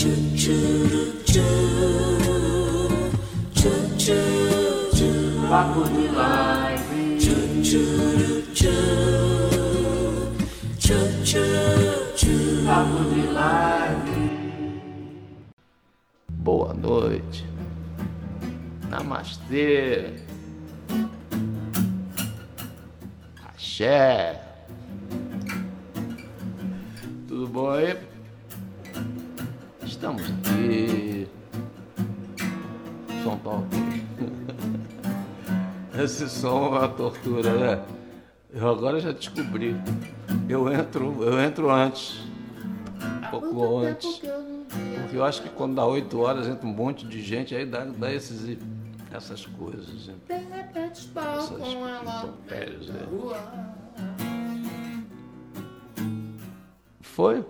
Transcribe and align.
Papo 0.00 0.08
de 5.84 6.08
live. 6.08 7.20
Papo 12.64 13.04
de 13.12 13.20
live. 13.26 14.24
Boa 16.30 16.72
noite. 16.72 17.44
Namastê. 18.88 20.14
Axé. 23.44 24.40
Tudo 27.28 27.46
bom 27.48 27.72
aí? 27.72 28.09
Estamos 30.00 30.22
aqui. 30.22 31.28
São 33.22 33.38
Paulo. 33.38 33.66
Esse 36.02 36.26
som 36.26 36.68
é 36.68 36.78
uma 36.78 36.88
tortura, 36.88 37.52
né? 37.52 37.84
Eu 38.50 38.70
agora 38.70 38.98
já 38.98 39.12
descobri. 39.12 39.76
Eu 40.48 40.72
entro, 40.72 41.22
eu 41.22 41.38
entro 41.38 41.70
antes. 41.70 42.18
Um 43.26 43.30
pouco 43.30 43.76
antes. 43.80 44.22
Porque 45.02 45.16
eu 45.18 45.22
acho 45.22 45.42
que 45.42 45.50
quando 45.50 45.74
dá 45.74 45.84
8 45.84 46.18
horas 46.18 46.48
entra 46.48 46.66
um 46.66 46.72
monte 46.72 47.06
de 47.06 47.20
gente, 47.20 47.54
aí 47.54 47.66
dá, 47.66 47.84
dá 47.84 48.10
esses, 48.10 48.56
essas 49.12 49.44
coisas. 49.44 50.06
né? 50.06 50.14
Essas 51.36 51.60
intempéries. 51.60 52.88
né? 52.88 53.06
Foi? 57.02 57.44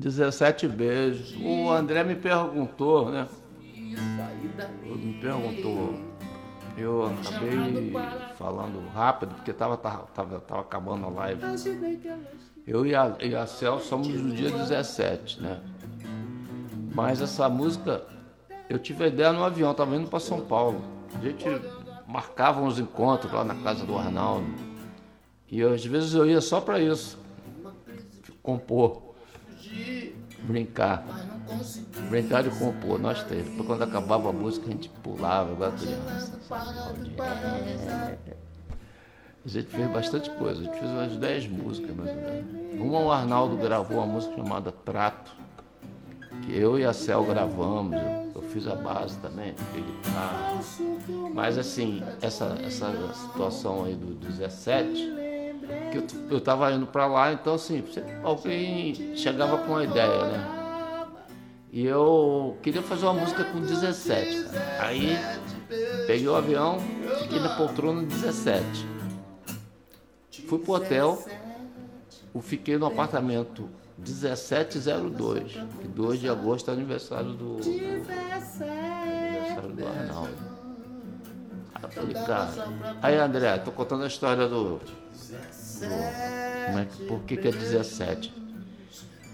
17 0.00 0.66
beijos. 0.66 1.36
O 1.36 1.70
André 1.70 2.02
me 2.02 2.16
perguntou, 2.16 3.10
né? 3.10 3.28
Me 3.66 5.14
perguntou. 5.20 5.94
Eu 6.76 7.04
acabei 7.06 7.92
falando 8.38 8.88
rápido, 8.88 9.34
porque 9.34 9.52
tava, 9.52 9.76
tava, 9.76 10.06
tava, 10.06 10.60
acabando 10.60 11.04
a 11.04 11.10
live. 11.10 11.42
Eu 12.66 12.86
e 12.86 12.94
a, 12.94 13.14
e 13.20 13.34
a 13.34 13.46
Cel 13.46 13.78
somos 13.80 14.08
no 14.08 14.34
dia 14.34 14.50
17, 14.50 15.42
né? 15.42 15.60
Mas 16.94 17.20
essa 17.20 17.48
música, 17.50 18.02
eu 18.70 18.78
tive 18.78 19.04
a 19.04 19.08
ideia 19.08 19.32
no 19.32 19.44
avião, 19.44 19.74
tava 19.74 19.94
indo 19.96 20.08
para 20.08 20.20
São 20.20 20.40
Paulo. 20.40 20.82
A 21.14 21.22
gente 21.22 21.44
marcava 22.06 22.62
uns 22.62 22.78
encontros 22.78 23.30
lá 23.30 23.44
na 23.44 23.56
casa 23.56 23.84
do 23.84 23.98
Arnaldo. 23.98 24.48
E 25.50 25.62
às 25.62 25.84
vezes 25.84 26.14
eu 26.14 26.26
ia 26.26 26.40
só 26.40 26.58
para 26.60 26.80
isso. 26.80 27.18
Compor. 28.42 29.09
Brincar. 30.42 31.04
Brincar 32.08 32.42
de 32.42 32.50
compor, 32.50 32.98
nós 32.98 33.22
três. 33.24 33.44
Depois 33.44 33.66
quando 33.66 33.82
acabava 33.82 34.30
a 34.30 34.32
música, 34.32 34.66
a 34.66 34.70
gente 34.70 34.88
pulava, 34.88 35.52
igual 35.52 35.70
a 35.70 35.72
criança. 35.72 36.38
sabe? 37.78 38.18
A 39.44 39.48
gente 39.48 39.68
fez 39.68 39.90
bastante 39.90 40.30
coisa, 40.30 40.60
a 40.60 40.64
gente 40.64 40.78
fez 40.78 40.90
umas 40.90 41.16
10 41.16 41.48
músicas 41.48 41.96
mais 41.96 42.10
ou 42.10 42.16
menos. 42.16 42.80
Uma 42.80 43.00
o 43.00 43.10
Arnaldo 43.10 43.56
gravou 43.56 43.98
uma 43.98 44.06
música 44.06 44.34
chamada 44.36 44.70
Trato, 44.70 45.32
que 46.42 46.56
eu 46.56 46.78
e 46.78 46.84
a 46.84 46.92
Cel 46.92 47.24
gravamos, 47.24 47.94
eu, 47.94 48.32
eu 48.34 48.42
fiz 48.42 48.66
a 48.66 48.74
base 48.74 49.16
também, 49.18 49.54
fiz 49.72 49.84
guitarra. 49.84 50.60
Mas 51.32 51.56
assim, 51.56 52.02
essa, 52.20 52.58
essa 52.62 52.92
situação 53.14 53.84
aí 53.84 53.94
do 53.94 54.14
17, 54.14 55.19
que 55.90 55.98
eu, 55.98 56.06
eu 56.30 56.40
tava 56.40 56.72
indo 56.72 56.86
pra 56.86 57.06
lá, 57.06 57.32
então 57.32 57.54
assim, 57.54 57.82
alguém 58.22 59.16
chegava 59.16 59.58
com 59.58 59.72
uma 59.72 59.84
ideia, 59.84 60.26
né? 60.26 60.60
E 61.72 61.86
eu 61.86 62.58
queria 62.62 62.82
fazer 62.82 63.06
uma 63.06 63.14
música 63.14 63.44
com 63.44 63.60
17, 63.60 64.44
cara. 64.44 64.76
Aí 64.80 65.16
peguei 66.06 66.26
o 66.26 66.34
avião, 66.34 66.78
fiquei 67.22 67.38
na 67.38 67.56
poltrona 67.56 68.02
17. 68.02 68.64
Fui 70.48 70.58
pro 70.58 70.72
hotel, 70.72 71.24
fiquei 72.40 72.76
no 72.76 72.86
apartamento 72.86 73.68
1702, 73.98 75.52
que 75.80 75.86
2 75.86 76.20
de 76.20 76.28
agosto 76.28 76.70
é 76.70 76.74
anaversário 76.74 77.34
do, 77.34 77.58
do 77.58 77.70
aniversário 77.70 79.72
do 79.72 79.86
Arnaldo. 79.86 80.49
Cara. 82.26 82.68
Aí 83.02 83.16
André, 83.16 83.58
tô 83.58 83.72
contando 83.72 84.04
a 84.04 84.06
história 84.06 84.46
do. 84.46 84.78
do 84.78 85.00
como 86.66 86.78
é 86.78 86.86
por 87.08 87.20
que, 87.20 87.36
que 87.36 87.48
é 87.48 87.52
17? 87.52 88.40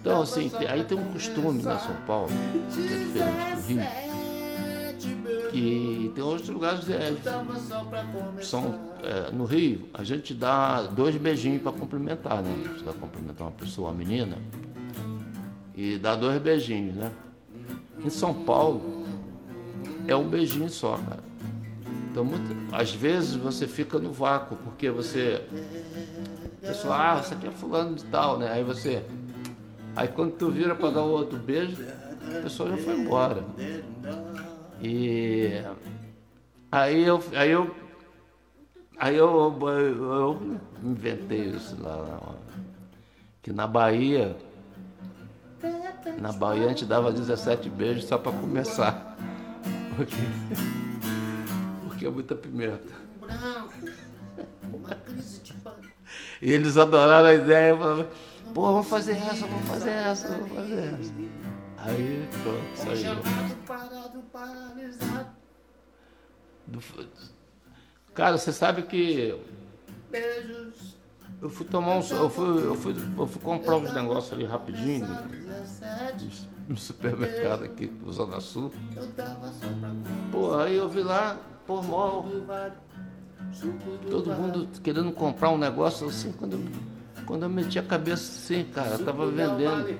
Então, 0.00 0.22
assim, 0.22 0.50
aí 0.68 0.84
tem 0.84 0.96
um 0.96 1.12
costume 1.12 1.62
na 1.64 1.78
São 1.80 1.96
Paulo, 2.06 2.30
que 2.72 2.80
é 2.80 2.98
diferente 2.98 3.56
do 3.56 3.66
Rio, 3.66 5.50
que 5.50 6.12
tem 6.14 6.22
outros 6.22 6.48
lugares 6.48 6.88
é, 6.88 7.12
são 8.40 8.78
é, 9.02 9.32
no 9.32 9.44
Rio, 9.44 9.88
a 9.92 10.04
gente 10.04 10.32
dá 10.32 10.82
dois 10.82 11.16
beijinhos 11.16 11.60
para 11.60 11.72
cumprimentar, 11.72 12.40
né? 12.40 12.54
Você 12.72 12.84
vai 12.84 12.94
cumprimentar 12.94 13.48
uma 13.48 13.52
pessoa, 13.52 13.90
uma 13.90 13.98
menina, 13.98 14.38
e 15.74 15.98
dá 15.98 16.14
dois 16.14 16.40
beijinhos, 16.40 16.94
né? 16.94 17.10
Em 18.04 18.10
São 18.10 18.32
Paulo, 18.32 19.04
é 20.06 20.14
um 20.14 20.28
beijinho 20.28 20.70
só, 20.70 20.96
cara. 20.98 21.24
Então, 22.16 22.24
muito- 22.24 22.74
às 22.74 22.94
vezes 22.94 23.36
você 23.36 23.66
fica 23.66 23.98
no 23.98 24.10
vácuo, 24.10 24.56
porque 24.64 24.88
você. 24.88 25.46
A 26.62 26.68
pessoa, 26.68 26.96
ah, 26.96 27.22
você 27.22 27.34
aqui 27.34 27.46
é 27.46 27.50
fulano 27.50 27.94
de 27.94 28.04
tal, 28.04 28.38
né? 28.38 28.50
Aí 28.50 28.64
você. 28.64 29.04
Aí 29.94 30.08
quando 30.08 30.32
tu 30.32 30.50
vira 30.50 30.74
para 30.74 30.92
dar 30.92 31.02
o 31.02 31.10
outro 31.10 31.38
beijo, 31.38 31.76
a 32.38 32.40
pessoa 32.40 32.70
já 32.70 32.78
foi 32.78 32.98
embora. 32.98 33.44
E 34.80 35.62
aí 36.72 37.04
eu, 37.04 37.22
aí 37.34 37.50
eu, 37.50 37.76
aí 38.98 39.16
eu, 39.16 39.58
eu, 39.60 40.58
inventei 40.82 41.50
isso 41.50 41.76
lá, 41.82 41.96
lá, 41.96 42.34
que 43.42 43.52
na 43.52 43.66
Bahia, 43.66 44.34
na 46.18 46.32
Bahia 46.32 46.64
a 46.64 46.68
gente 46.68 46.86
dava 46.86 47.12
17 47.12 47.68
beijos 47.68 48.06
só 48.06 48.16
para 48.16 48.32
começar. 48.32 49.18
Porque, 49.96 50.16
porque 51.96 52.06
é 52.06 52.10
muita 52.10 52.34
pimenta. 52.34 52.94
E 56.42 56.52
eles 56.52 56.76
adoraram 56.76 57.28
a 57.28 57.34
ideia, 57.34 57.74
falaram, 57.74 58.08
pô, 58.52 58.62
vamos 58.72 58.86
fazer 58.86 59.16
essa, 59.16 59.46
vamos 59.46 59.66
fazer 59.66 59.90
essa, 59.90 60.28
vamos 60.28 60.52
fazer 60.52 60.94
essa. 60.94 61.12
Aí 61.78 62.28
pronto, 62.42 62.76
saiu. 62.76 63.16
Cara, 68.14 68.36
você 68.36 68.52
sabe 68.52 68.82
que 68.82 69.40
eu 71.40 71.48
fui 71.48 71.66
tomar 71.66 71.96
um. 71.96 72.00
Eu 72.00 72.30
fui, 72.30 72.66
eu 72.66 72.74
fui, 72.74 72.94
eu 73.18 73.26
fui 73.26 73.42
comprar 73.42 73.76
uns 73.76 73.92
negócios 73.94 74.32
ali 74.32 74.44
rapidinho 74.44 75.06
no 76.68 76.76
supermercado 76.76 77.64
aqui, 77.64 77.92
Zona 78.10 78.40
Sul. 78.40 78.72
Pô, 80.32 80.58
aí 80.58 80.76
eu 80.76 80.88
vi 80.88 81.02
lá, 81.02 81.38
pô, 81.66 81.82
mó, 81.82 82.24
todo 84.10 84.32
mundo 84.32 84.68
querendo 84.82 85.12
comprar 85.12 85.50
um 85.50 85.58
negócio 85.58 86.08
assim, 86.08 86.32
quando 86.32 86.54
eu, 86.54 86.64
quando 87.24 87.42
eu 87.42 87.48
meti 87.48 87.78
a 87.78 87.82
cabeça 87.82 88.22
assim, 88.22 88.64
cara, 88.64 88.98
tava 88.98 89.26
vendendo 89.26 89.98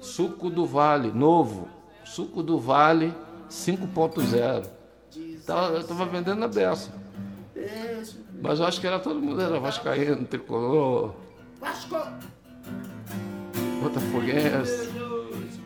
suco 0.00 0.50
do 0.50 0.66
Vale, 0.66 1.10
novo, 1.10 1.68
suco 2.04 2.42
do 2.42 2.58
Vale 2.58 3.14
5.0. 3.50 4.66
Tava, 5.46 5.74
eu 5.74 5.84
tava 5.84 6.04
vendendo 6.04 6.38
na 6.38 6.48
beça. 6.48 6.92
Mas 8.40 8.60
eu 8.60 8.66
acho 8.66 8.80
que 8.80 8.86
era 8.86 8.98
todo 8.98 9.20
mundo, 9.20 9.40
era 9.40 9.58
vascaíno, 9.58 10.24
tricolor, 10.26 11.14
botafoguense. 13.82 14.90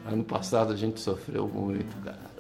Ano 0.07 0.25
passado 0.25 0.73
a 0.73 0.77
gente 0.77 1.01
sofreu 1.01 1.49
muito, 1.49 1.95
cara. 2.05 2.33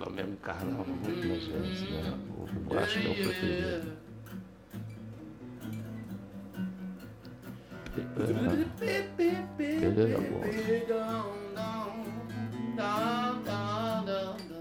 Flamengo 0.00 0.30
encarnava 0.32 0.84
muito 0.84 1.28
na 1.28 1.34
gente, 1.34 1.92
né? 1.92 2.18
O 2.38 2.74
Vasco 2.74 2.98
é 2.98 3.10
o 3.10 3.14
preferido. 3.14 3.92
Ele 9.58 10.12
era 10.12 10.20
bom. 10.20 10.40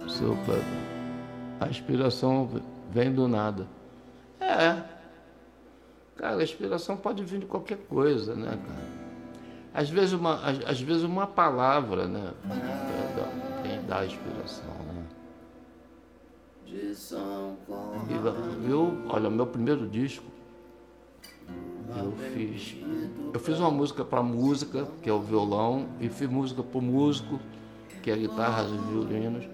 Seu. 0.09 0.37
A 1.59 1.67
inspiração 1.69 2.49
vem 2.91 3.13
do 3.13 3.27
nada. 3.27 3.67
É. 4.39 4.81
Cara, 6.17 6.37
a 6.37 6.43
inspiração 6.43 6.97
pode 6.97 7.23
vir 7.23 7.39
de 7.39 7.45
qualquer 7.45 7.77
coisa, 7.77 8.35
né, 8.35 8.57
cara? 8.67 8.99
Às 9.73 9.89
vezes 9.89 10.13
uma, 10.13 10.35
às, 10.35 10.59
às 10.65 10.81
vezes 10.81 11.03
uma 11.03 11.27
palavra, 11.27 12.07
né? 12.07 12.31
é, 12.49 13.85
dá- 13.87 13.95
dá 13.99 14.05
inspiração, 14.05 14.65
né? 16.69 18.67
E 18.67 18.71
eu, 18.71 18.97
olha, 19.09 19.29
meu 19.29 19.47
primeiro 19.47 19.87
disco, 19.87 20.25
Eu 21.97 22.11
fiz, 22.33 22.75
eu 23.33 23.39
fiz 23.39 23.59
uma 23.59 23.71
música 23.71 24.05
para 24.05 24.21
música, 24.21 24.87
que 25.01 25.09
é 25.09 25.13
o 25.13 25.19
violão, 25.19 25.87
e 25.99 26.07
fiz 26.07 26.29
música 26.29 26.61
para 26.61 26.77
o 26.77 26.81
músico, 26.81 27.39
que 28.03 28.11
é 28.11 28.15
guitarras 28.15 28.69
e 28.71 28.77
violinos. 28.77 29.47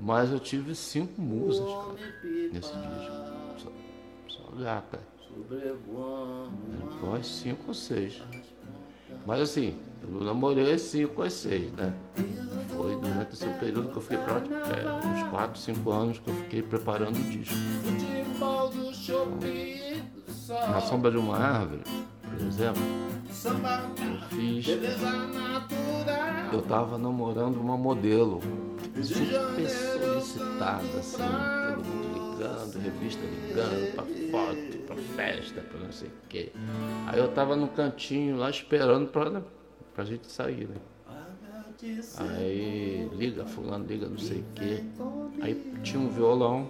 Mas 0.00 0.32
eu 0.32 0.40
tive 0.40 0.74
cinco 0.74 1.20
musas, 1.20 1.66
cara, 1.66 1.94
nesse 2.52 2.72
disco. 2.72 3.12
Só, 3.58 3.70
só 4.28 4.56
gata. 4.56 4.98
Foi 7.00 7.22
cinco 7.22 7.64
ou 7.68 7.74
seis. 7.74 8.22
Mas 9.26 9.40
assim, 9.40 9.76
eu 10.12 10.20
namorei 10.24 10.78
cinco 10.78 11.22
ou 11.22 11.30
seis, 11.30 11.72
né? 11.72 11.94
Foi 12.76 12.96
durante 12.96 13.34
esse 13.34 13.46
período 13.60 13.88
que 13.90 13.96
eu 13.96 14.02
fiquei 14.02 14.18
prático, 14.18 14.54
é, 14.54 15.06
uns 15.06 15.28
quatro, 15.30 15.60
cinco 15.60 15.90
anos 15.90 16.18
que 16.18 16.28
eu 16.28 16.34
fiquei 16.34 16.62
preparando 16.62 17.16
o 17.16 17.22
disco. 17.22 17.54
Então, 18.36 18.72
na 20.70 20.80
sombra 20.80 21.10
de 21.10 21.16
uma 21.16 21.38
árvore, 21.38 21.82
por 22.22 22.46
exemplo, 22.46 22.82
eu 23.26 24.28
fiz. 24.28 24.66
Eu 26.52 26.62
tava 26.62 26.98
namorando 26.98 27.56
uma 27.56 27.76
modelo 27.76 28.40
super 29.02 29.68
solicitada, 29.68 30.98
assim, 30.98 31.16
todo 31.16 31.84
mundo 31.84 32.34
ligando, 32.38 32.78
revista 32.78 33.22
ligando, 33.24 33.94
pra 33.94 34.04
foto, 34.04 34.78
pra 34.86 34.96
festa, 34.96 35.60
pra 35.62 35.80
não 35.80 35.92
sei 35.92 36.08
o 36.08 36.12
quê. 36.28 36.52
Aí 37.06 37.18
eu 37.18 37.28
tava 37.28 37.56
no 37.56 37.68
cantinho 37.68 38.36
lá 38.36 38.50
esperando 38.50 39.08
pra, 39.08 39.42
pra 39.94 40.04
gente 40.04 40.30
sair, 40.30 40.68
né? 40.68 40.76
Aí 42.18 43.08
liga, 43.12 43.44
fulano, 43.46 43.86
liga, 43.86 44.08
não 44.08 44.18
sei 44.18 44.40
o 44.40 44.44
quê. 44.54 44.84
Aí 45.40 45.54
tinha 45.82 46.00
um 46.00 46.08
violão 46.08 46.68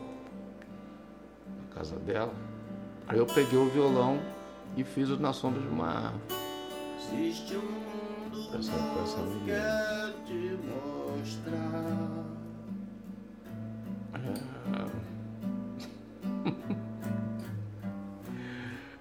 na 1.60 1.74
casa 1.74 1.96
dela. 2.00 2.32
Aí 3.06 3.18
eu 3.18 3.26
peguei 3.26 3.58
o 3.58 3.68
violão 3.70 4.18
e 4.76 4.84
fiz 4.84 5.08
o 5.10 5.18
Na 5.18 5.32
Sombra 5.32 5.60
de 5.60 5.68
uma 5.68 5.86
Árvore. 5.88 6.22
Essa, 8.58 8.72
essa 9.02 9.22
menina. 9.22 9.54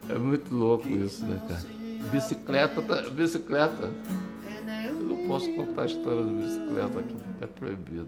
É. 0.10 0.14
é 0.14 0.18
muito 0.20 0.54
louco 0.54 0.88
isso, 0.88 1.26
né, 1.26 1.42
cara? 1.48 1.73
Bicicleta, 2.14 2.80
tá, 2.84 3.10
bicicleta. 3.10 3.92
Eu 4.86 4.94
não 4.94 5.28
posso 5.28 5.52
contar 5.54 5.82
a 5.82 5.86
história 5.88 6.24
de 6.24 6.32
bicicleta 6.32 7.00
aqui, 7.00 7.16
é 7.42 7.48
proibido. 7.48 8.08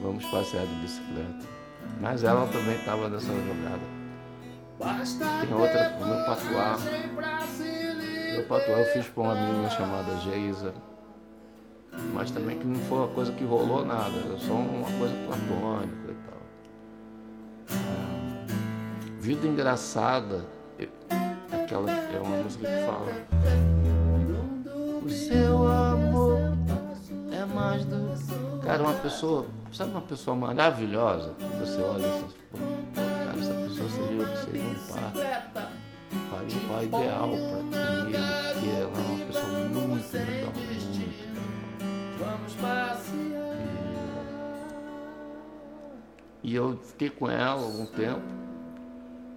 Vamos 0.00 0.24
passear 0.26 0.64
de 0.64 0.74
bicicleta. 0.76 1.44
Mas 2.00 2.22
ela 2.22 2.46
também 2.46 2.76
estava 2.76 3.08
nessa 3.08 3.26
jogada. 3.26 3.82
Tem 5.40 5.52
outra, 5.52 5.96
o 6.00 6.06
meu 6.06 6.24
patuá. 6.26 6.78
Meu 8.34 8.44
patuá 8.44 8.78
eu 8.78 8.86
fiz 8.92 9.08
para 9.08 9.22
uma 9.24 9.34
menina 9.34 9.70
chamada 9.70 10.16
Geisa. 10.18 10.72
Mas 12.14 12.30
também 12.30 12.56
que 12.56 12.66
não 12.68 12.78
foi 12.82 12.98
uma 12.98 13.08
coisa 13.08 13.32
que 13.32 13.42
rolou 13.42 13.84
nada, 13.84 14.38
só 14.38 14.52
uma 14.52 14.88
coisa 14.96 15.14
platônica 15.26 16.08
e 16.08 16.16
tal. 16.28 16.38
É, 17.72 19.20
vida 19.20 19.44
engraçada, 19.44 20.46
aquela 21.68 21.90
é 21.90 22.18
uma 22.18 22.42
música 22.42 22.66
que 22.66 22.86
fala. 22.86 23.12
O 25.04 25.10
seu 25.10 25.68
amor 25.68 26.38
é 27.30 27.44
mais 27.44 27.84
do. 27.84 28.08
Cara, 28.64 28.82
uma 28.82 28.94
pessoa, 28.94 29.46
sabe 29.72 29.90
uma 29.90 30.00
pessoa 30.00 30.34
maravilhosa? 30.34 31.34
Você 31.60 31.82
olha 31.82 32.08
assim, 32.08 32.24
cara, 32.94 33.38
essa 33.38 33.52
pessoa 33.52 33.88
seria, 33.90 34.36
seria 34.36 34.62
um 34.62 34.74
par. 34.88 35.12
Um 36.40 36.68
pai 36.68 36.84
ideal 36.86 37.28
para 37.28 37.62
mim, 38.04 38.12
porque 38.52 38.68
ela 38.68 38.80
é 38.80 39.02
uma 39.06 39.26
pessoa 39.26 39.52
muito 39.68 40.12
legal, 40.14 40.52
muito 40.54 40.88
e, 46.42 46.48
e 46.50 46.54
eu 46.54 46.78
fiquei 46.82 47.10
com 47.10 47.30
ela 47.30 47.60
algum 47.62 47.84
tempo, 47.84 48.22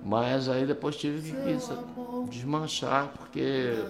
mas 0.03 0.49
aí 0.49 0.65
depois 0.65 0.95
tive 0.95 1.31
que 1.31 1.57
desmanchar, 2.29 3.09
porque 3.17 3.83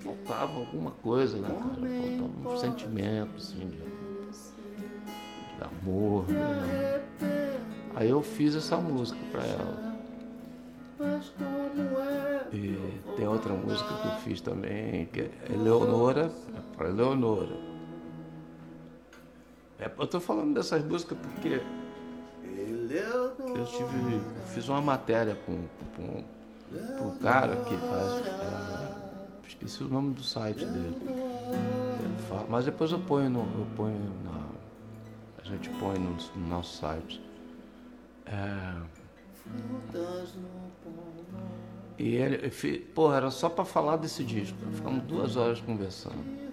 faltava 0.00 0.58
alguma 0.58 0.90
coisa, 0.90 1.36
né, 1.38 1.48
cara? 1.48 1.64
Faltava 1.68 2.54
um 2.54 2.58
sentimento, 2.58 3.36
assim, 3.36 3.68
de, 3.68 3.76
de 5.56 5.82
amor. 5.82 6.26
Né? 6.28 7.02
Aí 7.94 8.08
eu 8.08 8.22
fiz 8.22 8.54
essa 8.54 8.76
música 8.76 9.18
para 9.30 9.42
ela. 9.42 9.96
E 12.52 12.78
tem 13.16 13.28
outra 13.28 13.52
música 13.52 13.92
que 14.00 14.08
eu 14.08 14.16
fiz 14.22 14.40
também, 14.40 15.06
que 15.06 15.20
é 15.20 15.30
Eleonora, 15.52 16.30
é 16.56 16.76
para 16.76 16.88
Eleonora. 16.88 17.56
É, 19.78 19.90
eu 19.98 20.06
tô 20.06 20.18
falando 20.18 20.54
dessas 20.54 20.82
músicas 20.82 21.18
porque 21.18 21.60
eu 22.94 23.64
tive, 23.66 24.20
fiz 24.54 24.68
uma 24.68 24.80
matéria 24.80 25.36
com, 25.46 25.64
com, 25.96 26.24
com 26.98 27.08
um 27.08 27.18
cara 27.18 27.56
que 27.56 27.76
faz. 27.76 28.26
É, 28.26 29.48
esqueci 29.48 29.82
o 29.82 29.88
nome 29.88 30.14
do 30.14 30.22
site 30.22 30.64
dele. 30.64 30.96
Fala, 32.28 32.46
mas 32.48 32.64
depois 32.64 32.92
eu 32.92 32.98
ponho 33.00 33.30
no. 33.30 33.40
Eu 33.40 33.66
ponho 33.76 33.98
na, 34.24 34.46
a 35.42 35.44
gente 35.44 35.68
põe 35.70 35.98
no, 35.98 36.16
no 36.36 36.48
nosso 36.48 36.78
site. 36.78 37.22
É, 38.26 38.82
e 41.98 42.14
ele, 42.16 42.50
pô, 42.94 43.12
era 43.12 43.30
só 43.30 43.48
para 43.48 43.64
falar 43.64 43.96
desse 43.96 44.22
disco. 44.22 44.58
Ficamos 44.72 45.04
duas 45.04 45.36
horas 45.36 45.60
conversando. 45.60 46.45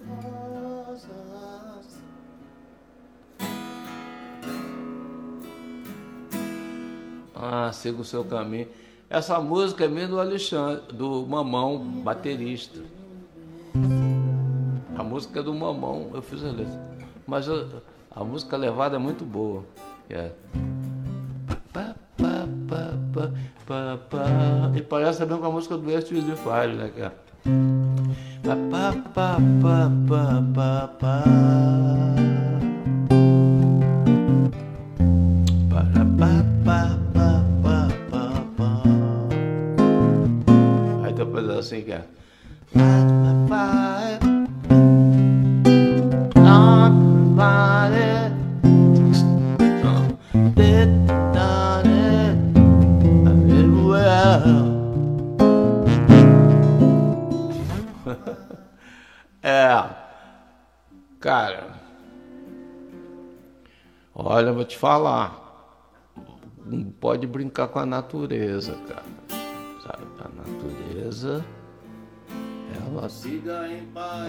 Ah, 7.46 7.70
siga 7.72 8.00
o 8.00 8.04
seu 8.04 8.24
caminho. 8.24 8.68
Essa 9.10 9.38
música 9.38 9.84
é 9.84 9.88
minha 9.88 10.08
do 10.08 10.18
Alexandre, 10.18 10.96
do 10.96 11.26
Mamão, 11.26 11.78
baterista. 11.78 12.80
A 14.96 15.04
música 15.04 15.40
é 15.40 15.42
do 15.42 15.52
Mamão, 15.52 16.10
eu 16.14 16.22
fiz 16.22 16.42
a 16.42 16.46
letra. 16.46 16.80
Mas 17.26 17.46
a, 17.46 17.66
a 18.10 18.24
música 18.24 18.56
levada 18.56 18.96
é 18.96 18.98
muito 18.98 19.26
boa. 19.26 19.62
É. 20.08 20.30
E 24.74 24.82
parece 24.82 25.18
também 25.18 25.36
com 25.36 25.46
a 25.46 25.50
música 25.50 25.76
do 25.76 25.86
West 25.86 26.08
de 26.08 26.22
Fire, 26.22 26.74
né, 26.74 26.90
cara? 26.96 27.14
Pa, 28.42 28.56
pa, 28.70 28.92
pa, 29.14 29.36
pa, 29.60 29.90
pa, 30.08 30.42
pa, 30.54 30.88
pa. 30.98 32.73
Assim 41.64 41.82
que 41.82 41.92
é. 41.92 42.04
Cara, 61.20 61.80
olha, 64.14 64.52
vou 64.52 64.64
te 64.66 64.76
falar, 64.76 65.72
não 66.66 66.84
pode 66.84 67.26
brincar 67.26 67.68
com 67.68 67.78
a 67.78 67.86
natureza, 67.86 68.74
cara, 68.86 69.02
ela, 72.86 73.08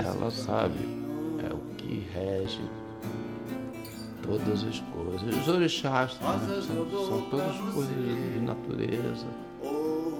ela 0.03 0.31
sabe 0.31 0.77
é 1.43 1.53
o 1.53 1.57
que 1.75 1.99
rege 2.13 2.61
todas 4.21 4.63
as 4.63 4.79
coisas. 4.79 5.35
Os 5.35 5.47
orixás 5.47 6.19
né, 6.19 6.61
são, 6.61 6.89
são 7.07 7.29
todas 7.29 7.57
coisas 7.73 7.95
de 7.95 8.39
natureza, 8.39 9.25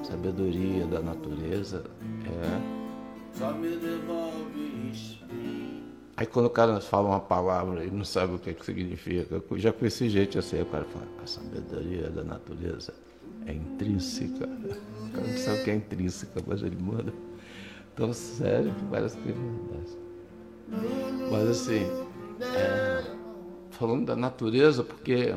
sabedoria 0.04 0.86
da 0.86 1.02
natureza. 1.02 1.84
É. 2.26 2.86
Aí 6.18 6.26
quando 6.26 6.46
o 6.46 6.50
cara 6.50 6.80
fala 6.80 7.10
uma 7.10 7.20
palavra 7.20 7.84
e 7.84 7.92
não 7.92 8.06
sabe 8.06 8.36
o 8.36 8.40
que, 8.40 8.52
é 8.52 8.54
que 8.54 8.66
significa, 8.66 9.44
eu 9.50 9.60
já 9.60 9.74
conheci 9.74 10.10
gente 10.10 10.38
assim, 10.38 10.62
o 10.62 10.66
cara 10.66 10.86
fala, 10.86 11.06
a 11.22 11.28
sabedoria 11.28 12.10
da 12.10 12.24
natureza 12.24 12.94
é 13.46 13.54
intrínseca. 13.54 14.48
Não 15.22 15.38
sabe 15.38 15.60
o 15.60 15.64
que 15.64 15.72
é 15.72 15.76
intrínseca, 15.76 16.42
mas 16.46 16.62
ele 16.62 16.78
manda 16.82 17.14
tão 17.96 18.14
sério 18.14 18.74
que 18.74 18.86
verdade. 18.86 19.98
Mas 21.32 21.50
assim, 21.50 21.86
é, 22.42 23.04
falando 23.72 24.06
da 24.06 24.16
natureza, 24.16 24.84
porque 24.84 25.36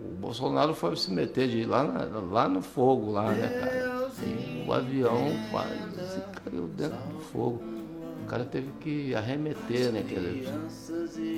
o 0.00 0.14
Bolsonaro 0.16 0.74
foi 0.74 0.96
se 0.96 1.10
meter 1.10 1.48
de 1.48 1.58
ir 1.58 1.66
lá, 1.66 1.82
na, 1.84 2.18
lá 2.20 2.48
no 2.48 2.60
fogo, 2.60 3.12
lá, 3.12 3.30
né, 3.32 3.48
cara? 3.48 4.10
E 4.22 4.68
o 4.68 4.72
avião 4.72 5.26
quase 5.50 6.22
caiu 6.44 6.66
dentro 6.68 6.98
do 7.08 7.20
fogo. 7.20 7.62
O 8.22 8.26
cara 8.26 8.44
teve 8.44 8.70
que 8.80 9.14
arremeter, 9.14 9.92
né? 9.92 10.02
Que 10.06 10.14
ele 10.14 10.48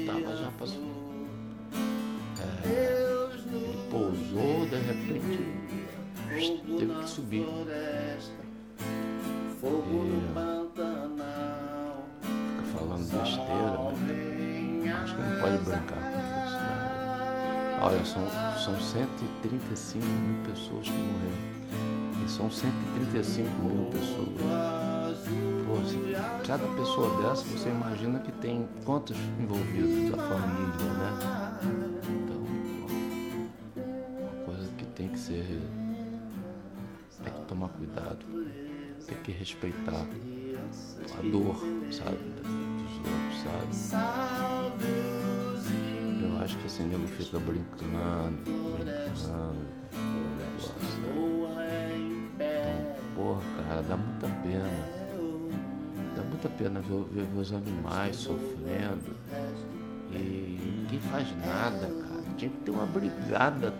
tava 0.06 0.36
já 0.36 0.50
passando. 0.58 1.06
É, 2.38 2.68
ele 2.68 3.88
pousou, 3.90 4.66
de 4.66 4.76
repente 4.76 5.65
teve 6.78 6.94
que 6.94 7.08
subir. 7.08 7.46
E, 9.62 10.22
fica 12.22 12.62
falando 12.78 13.04
besteira, 13.10 13.78
mas 13.78 13.96
acho 15.02 15.14
que 15.16 15.22
não 15.22 15.40
pode 15.40 15.58
brincar 15.58 15.98
com 15.98 16.18
isso. 16.44 16.56
Né? 16.56 17.78
Olha, 17.82 18.04
são, 18.04 18.22
são 18.58 18.80
135 18.80 20.04
mil 20.04 20.44
pessoas 20.44 20.86
que 20.86 20.92
morreram. 20.92 21.56
E 22.24 22.28
são 22.28 22.50
135 22.50 23.48
mil 23.62 23.90
pessoas. 23.90 25.26
Pô, 25.66 25.76
se 25.84 26.46
cada 26.46 26.66
pessoa 26.76 27.22
dessa, 27.22 27.44
você 27.44 27.68
imagina 27.68 28.18
que 28.20 28.32
tem 28.32 28.68
quantos 28.84 29.16
envolvidos? 29.40 30.14
A 30.18 30.22
família, 30.22 30.92
né? 30.94 31.45
Cuidado. 37.96 38.26
Tem 39.06 39.16
que 39.22 39.32
respeitar 39.32 39.92
a 39.94 41.22
dor, 41.30 41.56
sabe? 41.90 42.18
Dos 42.42 42.96
outros, 42.98 43.78
sabe? 43.78 44.86
Eu 46.22 46.38
acho 46.42 46.58
que 46.58 46.66
assim, 46.66 46.84
nego 46.84 47.06
fica 47.06 47.38
brincando, 47.38 48.42
brincando, 48.74 49.56
negócio. 50.38 50.74
Então, 52.34 52.96
porra, 53.14 53.42
cara, 53.68 53.82
dá 53.82 53.96
muita 53.96 54.28
pena. 54.42 54.96
Dá 56.16 56.22
muita 56.22 56.48
pena 56.48 56.80
ver, 56.80 57.04
ver, 57.12 57.24
ver 57.26 57.40
os 57.40 57.52
animais 57.52 58.16
sofrendo. 58.16 59.16
E 60.12 60.58
ninguém 60.82 61.00
faz 61.10 61.28
nada, 61.44 61.86
cara. 61.86 62.05
Tinha 62.36 62.50
que 62.50 62.56
ter 62.58 62.70
uma 62.70 62.86
brigada 62.86 63.72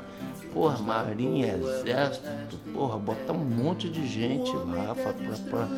porra, 0.56 0.78
marinha, 0.78 1.54
exército, 1.54 2.26
porra, 2.72 2.98
botar 2.98 3.34
um 3.34 3.44
monte 3.44 3.90
de 3.90 4.06
gente 4.06 4.50
lá 4.56 4.94
pra, 4.94 5.12
pra, 5.12 5.36
pra, 5.50 5.68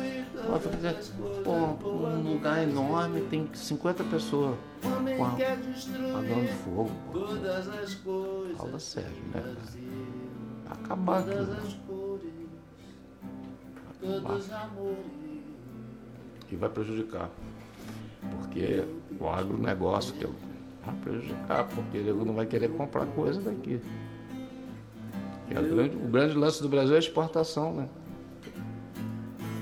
porra, 1.43 2.09
um 2.09 2.33
lugar 2.33 2.63
enorme, 2.63 3.21
tem 3.29 3.49
50 3.53 4.05
pessoas 4.05 4.57
com 4.81 5.25
a, 5.25 5.31
apagando 5.31 6.47
fogo. 6.63 6.91
Porra. 7.11 8.57
Fala 8.57 8.79
sério, 8.79 9.11
né, 9.33 9.41
cara? 9.41 9.57
Acabar 10.69 11.19
aquilo. 11.19 11.57
Acabar. 14.01 14.39
E 16.49 16.55
vai 16.55 16.69
prejudicar. 16.69 17.29
Porque 18.37 18.85
o 19.19 19.27
agronegócio 19.27 20.13
que 20.13 20.25
vai 20.89 21.01
prejudicar, 21.01 21.67
porque 21.67 21.97
ele 21.97 22.11
não 22.13 22.33
vai 22.33 22.45
querer 22.45 22.69
comprar 22.69 23.05
coisa 23.07 23.41
daqui. 23.41 23.81
Grande, 25.49 25.95
o 25.95 26.07
grande 26.07 26.33
lance 26.35 26.61
do 26.61 26.69
Brasil 26.69 26.93
é 26.93 26.97
a 26.97 26.99
exportação, 26.99 27.73
né? 27.73 27.89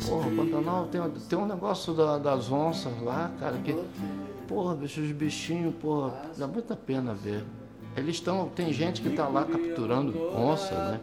Porra, 0.06 0.30
Pantanal 0.32 0.88
tem, 0.88 1.02
tem 1.30 1.40
um 1.40 1.46
negócio 1.46 1.94
da, 1.94 2.18
das 2.18 2.52
onças 2.52 2.94
lá, 3.02 3.32
cara, 3.40 3.58
que. 3.58 3.76
Porra, 4.48 4.76
bicho, 4.76 5.02
os 5.02 5.12
bichinhos, 5.12 5.76
porra, 5.76 6.14
dá 6.38 6.48
muita 6.48 6.76
pena 6.76 7.14
ver. 7.14 7.44
Eles 7.96 8.16
estão. 8.16 8.48
Tem 8.50 8.72
gente 8.72 9.02
que 9.02 9.10
tá 9.10 9.28
lá 9.28 9.44
capturando 9.44 10.18
onça, 10.34 10.74
né? 10.74 11.00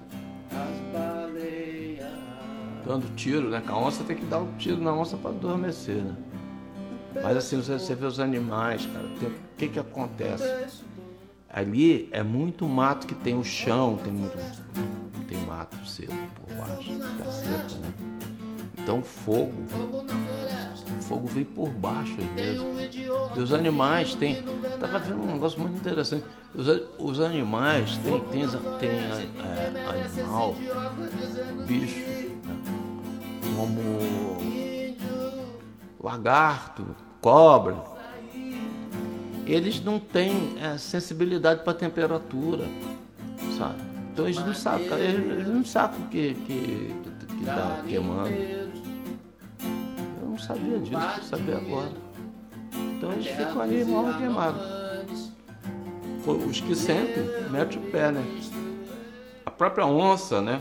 Dando 2.87 3.15
tiro, 3.15 3.49
né? 3.51 3.63
Que 3.65 3.71
a 3.71 3.77
onça 3.77 4.05
tem 4.05 4.17
que 4.17 4.25
dar 4.27 4.39
um 4.39 4.53
tiro 4.57 4.81
na 4.81 4.93
onça 4.93 5.17
para 5.17 5.31
adormecer, 5.31 6.03
né? 6.03 6.17
Mas 7.23 7.37
assim, 7.37 7.61
você, 7.61 7.95
vê 7.95 8.07
os 8.07 8.19
animais, 8.19 8.87
cara, 8.87 9.07
o 9.07 9.57
que 9.57 9.69
que 9.69 9.79
acontece? 9.79 10.45
Ali 11.49 12.09
é 12.11 12.23
muito 12.23 12.67
mato 12.67 13.07
que 13.07 13.15
tem 13.15 13.39
o 13.39 13.45
chão, 13.45 13.99
tem 14.03 14.13
muito. 14.13 14.37
Tem 15.29 15.39
mato 15.47 15.77
seco 15.87 16.13
por 16.35 16.55
baixo, 16.57 16.99
tá 16.99 17.31
seco, 17.31 17.81
né? 17.81 17.93
Então 18.79 19.03
fogo. 19.03 19.53
Fogo 21.03 21.27
vem 21.29 21.45
por 21.45 21.71
baixo 21.71 22.17
às 22.19 22.43
vezes. 22.43 22.63
E 23.37 23.41
os 23.41 23.53
animais 23.53 24.15
têm. 24.15 24.43
Tava 24.81 24.99
vendo 24.99 25.23
um 25.23 25.33
negócio 25.33 25.61
muito 25.61 25.77
interessante. 25.77 26.25
Os, 26.55 26.67
os 26.99 27.21
animais 27.21 27.97
têm, 27.99 28.21
tem, 28.21 28.49
tem 28.79 28.91
é, 28.91 30.19
animal, 30.19 30.55
bicho, 31.67 31.99
né? 31.99 32.31
como 33.57 34.54
lagarto, 36.05 36.85
cobra 37.21 37.95
eles 39.47 39.83
não 39.83 39.99
têm 39.99 40.57
é, 40.61 40.79
sensibilidade 40.79 41.63
para 41.63 41.75
temperatura, 41.75 42.65
sabe? 43.59 43.83
Então 44.13 44.25
eles 44.27 44.39
não 44.39 44.55
sabem, 44.55 44.87
eles, 44.87 45.31
eles 45.31 45.49
não 45.49 45.65
sabem 45.65 46.01
o 46.01 46.09
que, 46.09 46.35
que, 46.35 46.95
que, 47.03 47.27
que 47.27 47.45
tá 47.45 47.83
queimando. 47.87 48.31
Eu 48.31 50.29
não 50.29 50.39
sabia 50.39 50.79
disso, 50.79 50.99
vou 50.99 51.23
saber 51.25 51.57
agora. 51.57 51.93
Então 52.73 53.13
eles 53.13 53.27
ficam 53.27 53.61
ali 53.61 53.85
mal 53.85 54.15
queimados. 54.17 54.63
Os 56.27 56.61
que 56.61 56.75
sentem, 56.75 57.25
mete 57.51 57.77
o 57.77 57.83
pé, 57.83 58.11
né? 58.11 58.25
A 59.45 59.51
própria 59.51 59.85
onça, 59.85 60.41
né? 60.41 60.61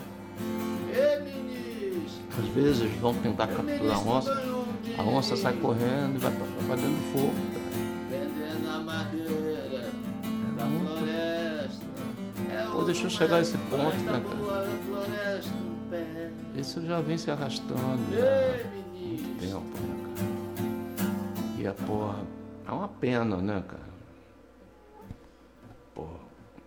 Às 2.38 2.48
vezes 2.50 2.92
vão 3.00 3.14
tentar 3.14 3.48
capturar 3.48 3.96
a 3.96 4.00
onça, 4.00 4.53
a 4.98 5.04
onça 5.04 5.36
sai 5.36 5.54
correndo 5.54 6.16
e 6.16 6.20
vai 6.20 6.32
para 6.32 6.76
dentro 6.76 6.92
do 6.92 7.12
fogo. 7.12 7.34
Pô, 12.72 12.84
deixa 12.84 13.06
eu 13.06 13.10
chegar 13.10 13.38
a 13.38 13.42
esse 13.42 13.58
ponto, 13.58 13.96
né, 13.98 14.22
cara? 14.24 14.44
Isso 16.56 16.86
já 16.86 17.02
vem 17.02 17.18
se 17.18 17.30
arrastando 17.30 18.00
já 18.12 18.26
há 18.26 18.64
muito 18.94 19.40
tempo, 19.40 19.60
né, 19.60 20.14
cara? 20.16 20.28
E 21.60 21.68
a 21.68 21.74
porra, 21.74 22.20
é 22.68 22.72
uma 22.72 22.88
pena, 22.88 23.38
né, 23.38 23.64
cara? 23.68 23.84
Porra, 25.94 26.20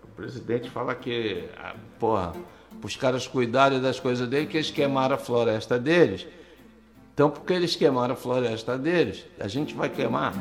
o 0.04 0.08
presidente 0.16 0.70
fala 0.70 0.94
que, 0.94 1.48
porra, 1.98 2.32
os 2.82 2.96
caras 2.96 3.26
cuidarem 3.26 3.80
das 3.80 3.98
coisas 3.98 4.28
dele, 4.28 4.46
que 4.46 4.56
eles 4.56 4.70
queimaram 4.70 5.16
a 5.16 5.18
floresta 5.18 5.78
deles. 5.78 6.26
Então, 7.16 7.30
porque 7.30 7.54
eles 7.54 7.74
queimaram 7.74 8.12
a 8.12 8.16
floresta 8.16 8.76
deles, 8.76 9.24
a 9.40 9.48
gente 9.48 9.74
vai 9.74 9.88
queimar. 9.88 10.34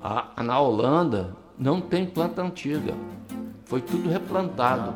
A, 0.00 0.44
na 0.44 0.60
Holanda 0.60 1.34
não 1.58 1.80
tem 1.80 2.06
planta 2.06 2.40
antiga. 2.40 2.94
Foi 3.64 3.80
tudo 3.80 4.08
replantado. 4.08 4.94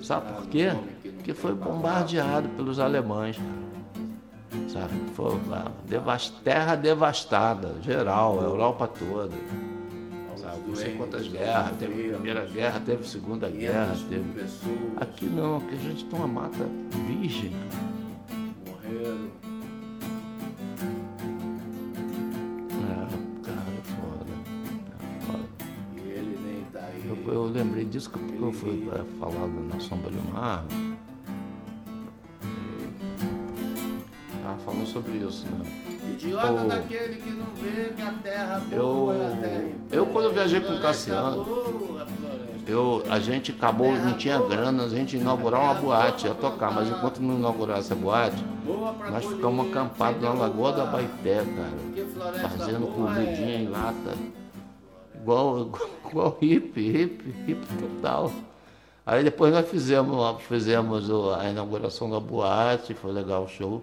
Sabe 0.00 0.32
por 0.32 0.46
quê? 0.46 0.72
Porque 1.16 1.34
foi 1.34 1.56
bombardeado 1.56 2.48
pelos 2.50 2.78
alemães. 2.78 3.36
Sabe? 4.68 4.94
Foi 5.16 5.40
terra 6.44 6.76
devastada, 6.76 7.74
geral, 7.82 8.38
a 8.38 8.44
Europa 8.44 8.86
toda. 8.86 9.34
Sabe? 10.36 10.68
Não 10.68 10.76
sei 10.76 10.94
quantas 10.94 11.26
guerras, 11.26 11.72
teve 11.80 12.10
Primeira 12.10 12.46
Guerra, 12.46 12.80
teve 12.86 13.08
Segunda 13.08 13.50
Guerra, 13.50 13.96
teve. 14.08 14.40
Aqui 14.98 15.26
não, 15.26 15.56
aqui 15.56 15.74
a 15.74 15.78
gente 15.78 16.04
tem 16.04 16.16
uma 16.16 16.28
mata 16.28 16.64
virgem. 17.08 17.50
Eu 28.46 28.52
fui 28.52 28.88
é, 28.92 29.18
falar 29.18 29.46
na 29.46 29.80
Sombra 29.80 30.10
do 30.10 30.32
Mar. 30.32 30.64
Estava 34.36 34.58
falando 34.58 34.86
sobre 34.86 35.12
isso, 35.12 35.46
né? 35.46 35.64
Idiota 36.12 36.64
daquele 36.64 37.16
que 37.16 37.30
não 37.30 37.46
vê 37.56 37.92
que 37.94 38.02
a 38.02 38.12
terra 38.22 38.60
boa 38.70 39.14
eu, 39.14 39.74
eu 39.90 40.06
quando 40.06 40.26
eu 40.26 40.32
viajei 40.34 40.60
com 40.60 40.74
o 40.74 40.80
Cassiano, 40.80 41.46
eu, 42.66 43.02
a 43.08 43.18
gente 43.18 43.52
acabou, 43.52 43.92
não 43.92 44.12
tinha 44.14 44.38
grana, 44.38 44.84
a 44.84 44.88
gente 44.88 45.16
inaugurar 45.16 45.62
uma 45.62 45.74
boate, 45.74 46.26
ia 46.26 46.34
tocar, 46.34 46.70
mas 46.70 46.88
enquanto 46.88 47.20
não 47.20 47.38
inaugurasse 47.38 47.92
a 47.92 47.96
boate, 47.96 48.44
nós 49.10 49.24
ficamos 49.24 49.68
acampados 49.70 50.22
na 50.22 50.32
Lagoa 50.34 50.72
da 50.72 50.84
Baité, 50.84 51.42
cara, 51.42 52.48
fazendo 52.48 52.86
comidinha 52.94 53.56
em 53.56 53.68
lata 53.68 54.14
igual, 55.24 55.70
igual 56.10 56.38
hippie, 56.40 56.90
hippie, 56.90 57.30
hippie 57.46 57.76
total. 57.78 58.30
Aí 59.06 59.24
depois 59.24 59.52
nós 59.52 59.68
fizemos, 59.68 60.42
fizemos 60.42 61.10
a 61.34 61.50
inauguração 61.50 62.10
da 62.10 62.20
boate, 62.20 62.94
foi 62.94 63.12
legal 63.12 63.44
o 63.44 63.48
show. 63.48 63.82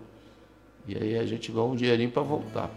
E 0.87 0.95
aí 0.95 1.17
a 1.17 1.25
gente 1.25 1.51
ganhou 1.51 1.71
um 1.71 1.75
dinheirinho 1.75 2.11
para 2.11 2.21
voltar. 2.21 2.69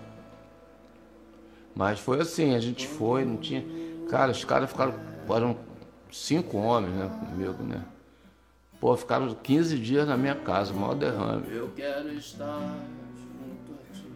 Mas 1.75 1.99
foi 2.01 2.21
assim, 2.21 2.55
a 2.55 2.61
gente 2.61 2.87
foi, 2.87 3.25
não 3.25 3.37
tinha. 3.37 3.65
Cara, 4.09 4.31
os 4.31 4.45
caras 4.45 4.71
ficaram. 4.71 4.95
Eram 5.29 5.57
cinco 6.13 6.59
homens, 6.59 6.95
né, 6.95 7.11
comigo, 7.29 7.63
né? 7.63 7.83
Pô, 8.79 8.95
ficaram 8.97 9.35
15 9.35 9.79
dias 9.79 10.07
na 10.07 10.17
minha 10.17 10.35
casa, 10.35 10.73
maior 10.73 10.95
derrame. 10.95 11.47
Eu 11.51 11.71
quero 11.75 12.13
estar 12.13 12.61
junto 13.17 13.73
a 13.73 13.95
ti. 13.95 14.07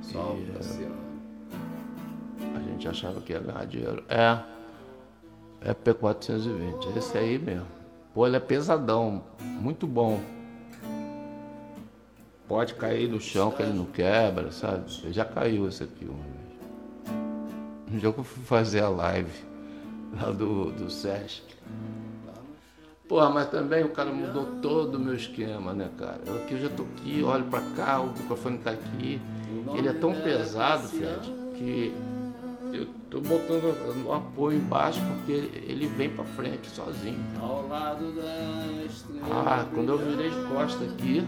Só 0.00 0.36
E, 0.38 0.52
passeando. 0.52 1.01
A 2.54 2.60
gente 2.60 2.88
achava 2.88 3.20
que 3.20 3.32
ia 3.32 3.40
ganhar 3.40 3.66
dinheiro. 3.66 4.04
É. 4.08 4.38
É 5.64 5.72
P420, 5.72 6.96
esse 6.96 7.16
aí 7.16 7.38
mesmo. 7.38 7.66
Pô, 8.12 8.26
ele 8.26 8.36
é 8.36 8.40
pesadão, 8.40 9.22
muito 9.40 9.86
bom. 9.86 10.20
Pode 12.48 12.74
cair 12.74 13.08
no 13.08 13.20
chão 13.20 13.50
que 13.50 13.62
ele 13.62 13.72
não 13.72 13.86
quebra, 13.86 14.50
sabe? 14.50 14.84
Já 15.12 15.24
caiu 15.24 15.68
esse 15.68 15.84
aqui 15.84 16.04
uma 16.04 16.22
vez. 16.22 17.16
Um 17.90 17.98
dia 17.98 18.12
que 18.12 18.18
eu 18.18 18.24
fui 18.24 18.44
fazer 18.44 18.80
a 18.80 18.88
live 18.88 19.32
lá 20.20 20.30
do, 20.30 20.70
do 20.72 20.90
Sesc. 20.90 21.42
Porra, 23.08 23.30
mas 23.30 23.48
também 23.48 23.84
o 23.84 23.90
cara 23.90 24.12
mudou 24.12 24.46
todo 24.60 24.96
o 24.96 24.98
meu 24.98 25.14
esquema, 25.14 25.72
né, 25.72 25.90
cara? 25.98 26.20
Eu 26.26 26.36
aqui 26.36 26.54
eu 26.54 26.60
já 26.60 26.68
tô 26.70 26.82
aqui, 26.82 27.22
olho 27.22 27.44
pra 27.44 27.60
cá, 27.76 28.00
o 28.00 28.08
microfone 28.08 28.58
tá 28.58 28.70
aqui. 28.70 29.20
Ele 29.74 29.88
é 29.88 29.92
tão 29.92 30.14
pesado, 30.14 30.88
Fred, 30.88 31.32
que 31.56 31.94
eu 32.72 32.86
tô 33.10 33.20
botando 33.20 34.06
o 34.06 34.12
apoio 34.12 34.58
embaixo 34.58 35.00
porque 35.16 35.32
ele 35.32 35.86
vem 35.86 36.10
pra 36.10 36.24
frente 36.24 36.68
sozinho. 36.70 37.20
Ao 37.40 37.68
lado 37.68 38.12
da 38.12 38.84
estrela. 38.84 39.26
Ah, 39.30 39.66
quando 39.72 39.92
eu 39.92 39.98
virei 39.98 40.30
de 40.30 40.48
costa 40.48 40.84
aqui, 40.84 41.22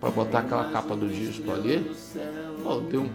pra 0.00 0.10
botar 0.10 0.40
aquela 0.40 0.70
capa 0.70 0.96
do 0.96 1.08
disco 1.08 1.50
ali, 1.52 1.90
pô, 2.62 2.80
deu, 2.80 3.02
um, 3.02 3.10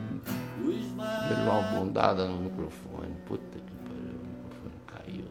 deu 0.63 1.37
uma 1.43 1.61
bundada 1.73 2.25
no 2.25 2.37
microfone. 2.43 3.13
Puta 3.27 3.43
que 3.43 3.73
pariu, 3.83 4.15
o 4.15 4.27
microfone 4.27 4.75
caiu. 4.87 5.25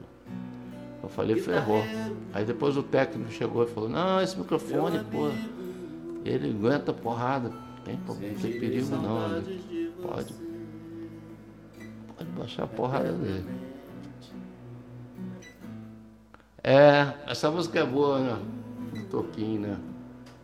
Eu 1.02 1.08
falei, 1.08 1.36
ferrou. 1.36 1.82
Aí 2.34 2.44
depois 2.44 2.76
o 2.76 2.82
técnico 2.82 3.30
chegou 3.32 3.64
e 3.64 3.66
falou, 3.66 3.88
não, 3.88 4.20
esse 4.20 4.36
microfone, 4.38 5.02
pô, 5.10 5.30
ele 6.24 6.50
aguenta 6.50 6.92
porrada. 6.92 7.50
Tem, 7.84 7.98
não 8.06 8.16
tem 8.16 8.58
perigo 8.58 8.96
não, 8.96 9.28
né? 9.28 9.42
Pode. 10.02 10.45
Baixar 12.46 12.62
a 12.62 12.68
porrada 12.68 13.12
dele. 13.12 13.44
É, 16.62 17.12
essa 17.26 17.50
música 17.50 17.80
é 17.80 17.84
boa, 17.84 18.20
né? 18.20 18.38
Do 18.94 19.04
Toquinho, 19.08 19.62
né? 19.62 19.80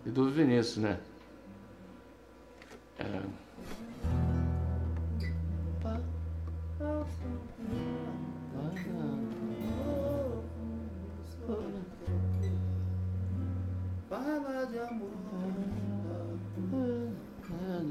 E 0.04 0.10
do 0.10 0.28
Vinícius, 0.28 0.78
né? 0.78 0.98
É. 2.98 3.22
Fala 14.08 14.66
de 14.66 14.78
amor. 14.80 15.10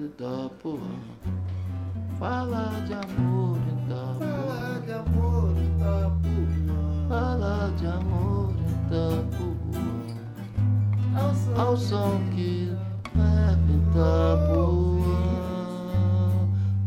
Itapuã. 0.06 1.41
Fala 2.22 2.70
de 2.86 2.94
amor, 2.94 3.58
Itapuã. 3.68 4.30
Fala 4.30 4.80
de 4.86 4.94
amor, 4.94 5.58
Itapuã. 5.58 7.10
Fala 7.10 7.74
de 7.80 7.88
amor, 7.88 8.54
Itapuã. 8.86 9.82
Ao 11.16 11.34
som 11.34 11.60
Ao 11.60 11.76
som 11.76 12.20
que 12.36 12.72
leva 13.16 13.58
Itapuã. 13.90 15.02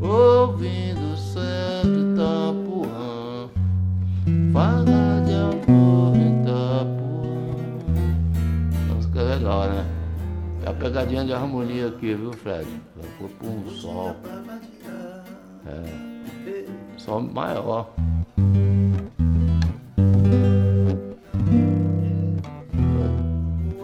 Ouvindo 0.01 1.15
o 1.15 1.17
céu 1.17 1.83
de 1.83 1.99
Itapuã. 2.13 3.51
Fala 4.53 5.21
de 5.27 5.35
amor, 5.35 6.15
Itapuã. 6.15 7.75
A 8.89 8.95
música 8.95 9.19
é 9.19 9.23
legal, 9.35 9.65
né? 9.65 9.85
É 10.65 10.71
a 10.71 10.73
pegadinha 10.73 11.25
de 11.25 11.33
harmonia 11.33 11.89
aqui, 11.89 12.15
viu, 12.15 12.33
Fred? 12.33 12.69
Vai 12.95 13.11
pôr 13.19 13.29
por 13.31 13.49
um 13.49 13.69
sol. 13.69 14.17
É. 15.67 15.83
Sol 16.99 17.23
maior. 17.23 17.91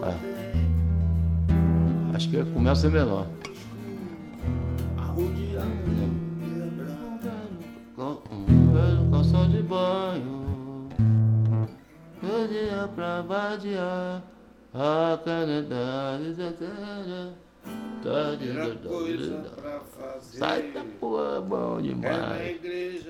É. 0.03 0.15
Acho 2.15 2.29
que 2.29 2.43
começa 2.45 2.71
a 2.71 2.75
ser 2.75 2.91
menor. 2.91 3.27
Um 8.31 9.11
calção 9.11 9.49
de 9.49 9.61
banho. 9.61 10.87
Eu 12.23 12.47
dia 12.47 12.89
pra 12.95 13.21
vadiar. 13.21 14.23
A 14.73 15.19
canedade 15.23 16.33
da 16.33 16.51
terra. 16.53 17.33
De- 18.01 18.37
Primeira 18.37 18.75
da- 18.75 18.89
coisa. 18.89 19.43
Sai 20.21 20.71
da 20.71 20.83
porra, 20.99 21.41
bom 21.41 21.79
É 21.79 21.81
demais. 21.81 23.05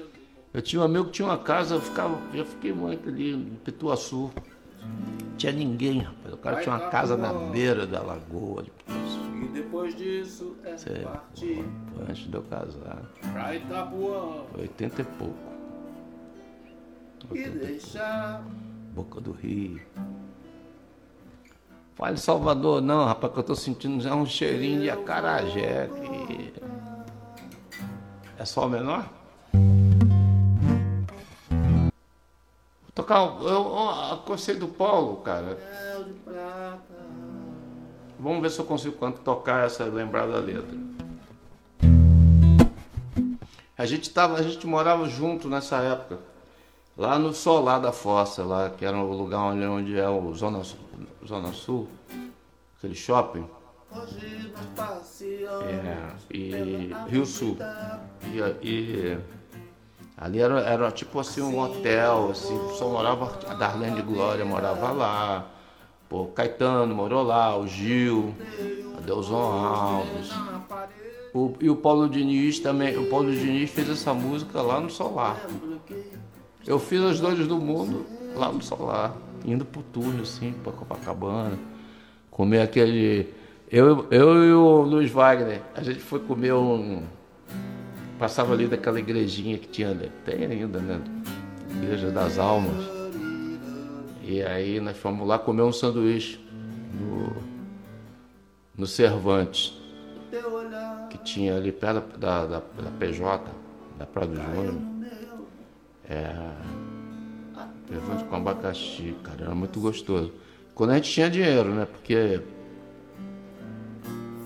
Eu 0.54 0.62
tinha 0.62 0.82
um 0.82 0.86
amigo 0.86 1.06
que 1.06 1.12
tinha 1.12 1.28
uma 1.28 1.38
casa, 1.38 1.76
eu 1.76 1.82
ficava, 1.82 2.20
já 2.36 2.44
fiquei 2.44 2.74
muito 2.74 3.08
ali 3.08 3.32
em 3.34 3.46
Pituaçu. 3.64 4.32
Tinha 5.38 5.52
ninguém, 5.54 6.00
rapaz. 6.00 6.34
O 6.34 6.38
cara 6.38 6.56
Vai 6.56 6.64
tinha 6.64 6.76
uma 6.76 6.82
tá 6.86 6.90
casa 6.90 7.16
bom. 7.16 7.22
na 7.22 7.34
beira 7.52 7.88
da 7.88 8.02
lagoa 8.02 8.64
de 8.64 8.72
Pituaçu. 8.72 9.22
E 9.44 9.48
depois 9.54 9.96
disso 9.96 10.56
é 10.66 10.76
Você, 10.78 10.90
partir 11.00 11.64
pô, 11.96 12.02
antes 12.10 12.28
de 12.28 12.34
eu 12.36 12.44
casar. 12.44 13.02
pra 13.32 13.56
Itapuã 13.56 14.44
Foi 14.52 14.62
80 14.62 15.02
e 15.02 15.06
pouco. 15.06 15.36
e 17.32 17.34
80 17.40 17.56
e 17.56 17.60
deixar. 17.68 18.44
Boca 18.94 19.22
do 19.22 19.32
Rio. 19.32 19.80
Fale 21.96 22.18
Salvador, 22.18 22.82
não, 22.82 23.06
rapaz, 23.06 23.32
que 23.34 23.40
eu 23.40 23.44
tô 23.44 23.56
sentindo 23.56 24.02
já 24.02 24.16
um 24.16 24.26
cheirinho 24.26 24.82
de 24.82 24.90
acarajé 24.90 25.84
aqui. 25.84 26.54
É 28.38 28.46
só 28.46 28.66
o 28.66 28.70
menor? 28.70 29.06
Vou 31.52 31.92
tocar. 32.96 33.20
Eu, 33.20 33.42
eu 33.44 33.90
aconselho 34.14 34.60
do 34.62 34.68
Paulo, 34.68 35.18
cara. 35.18 35.58
Vamos 38.20 38.42
ver 38.42 38.50
se 38.52 38.60
eu 38.60 38.66
consigo 38.66 38.98
canto- 38.98 39.22
tocar 39.22 39.66
essa, 39.66 39.84
lembrar 39.84 40.28
da 40.28 40.38
letra. 40.40 40.78
A 43.78 43.86
gente 43.86 44.10
tava, 44.12 44.36
a 44.38 44.42
gente 44.44 44.66
morava 44.66 45.08
junto 45.08 45.48
nessa 45.48 45.78
época. 45.78 46.20
Lá 46.98 47.18
no 47.18 47.34
Solar 47.34 47.80
da 47.80 47.92
Fossa, 47.92 48.44
lá, 48.44 48.70
que 48.70 48.86
era 48.86 48.98
o 48.98 49.12
lugar 49.14 49.40
onde, 49.40 49.66
onde 49.66 49.98
é 50.00 50.08
o 50.08 50.34
Zona, 50.34 50.64
Sul- 50.64 50.78
Zona 51.26 51.52
Sul, 51.54 51.88
aquele 52.78 52.96
shopping. 52.96 53.46
É, 55.64 56.08
e 56.34 56.92
Rio 57.10 57.26
Sul. 57.26 57.58
E, 58.24 58.38
e 58.68 59.18
ali 60.18 60.40
era, 60.40 60.62
era 60.62 60.92
tipo 60.92 61.20
assim 61.20 61.42
um 61.42 61.60
hotel, 61.60 62.30
assim, 62.32 62.58
só 62.78 62.88
morava 62.90 63.38
a 63.48 63.54
Darlene 63.54 64.02
Glória 64.02 64.46
morava 64.46 64.92
lá, 64.92 65.48
pô, 66.08 66.28
Caetano 66.28 66.94
morou 66.96 67.24
lá, 67.24 67.58
o 67.58 67.68
Gil, 67.68 68.34
a 68.98 69.02
Delson 69.02 69.36
Alves. 69.36 70.30
O- 71.34 71.54
e 71.62 71.70
o 71.70 71.76
Paulo 71.76 72.08
Diniz 72.10 72.60
também, 72.60 72.98
o 72.98 73.10
Paulo 73.10 73.32
Diniz 73.32 73.70
fez 73.72 73.90
essa 73.90 74.14
música 74.14 74.62
lá 74.62 74.80
no 74.80 74.90
Solar. 74.90 75.38
Eu 76.66 76.78
fiz 76.80 77.02
as 77.02 77.20
dores 77.20 77.48
do 77.48 77.58
mundo 77.58 78.06
lá 78.36 78.52
no 78.52 78.62
Solar, 78.62 79.14
indo 79.46 79.66
pro 79.66 79.82
túnel 79.82 80.22
assim, 80.22 80.54
pra 80.64 80.72
Copacabana, 80.72 81.58
comer 82.30 82.62
aquele. 82.62 83.34
Eu, 83.70 84.08
eu 84.12 84.44
e 84.44 84.54
o 84.54 84.82
Luiz 84.82 85.12
Wagner, 85.12 85.62
a 85.76 85.82
gente 85.82 86.00
foi 86.00 86.20
comer 86.20 86.54
um. 86.54 87.04
Passava 88.20 88.54
ali 88.54 88.68
daquela 88.68 89.00
igrejinha 89.00 89.58
que 89.58 89.68
tinha 89.68 89.96
tem 90.26 90.46
ainda, 90.46 90.80
né? 90.80 91.02
Igreja 91.72 92.12
das 92.12 92.38
Almas. 92.38 92.86
E 94.22 94.42
aí 94.44 94.80
nós 94.80 94.98
fomos 94.98 95.28
lá 95.28 95.40
comer 95.40 95.64
um 95.64 95.72
sanduíche 95.72 96.40
no, 96.94 97.36
no 98.78 98.86
Cervantes, 98.86 99.74
que 101.10 101.18
tinha 101.18 101.56
ali 101.56 101.72
perto 101.72 102.18
da, 102.18 102.46
da, 102.46 102.60
da 102.60 102.92
PJ, 103.00 103.44
da 103.98 104.06
Prado 104.06 104.36
Júnior. 104.36 104.74
no 104.74 104.82
meu. 105.00 105.48
É. 106.08 106.81
Levante 107.92 108.24
com 108.24 108.36
abacaxi, 108.38 109.14
cara, 109.22 109.46
era 109.46 109.56
muito 109.56 109.80
gostoso. 109.82 110.32
Quando 110.74 110.92
a 110.92 110.96
gente 110.96 111.12
tinha 111.12 111.30
dinheiro, 111.30 111.70
né? 111.70 111.86
Porque 111.86 112.42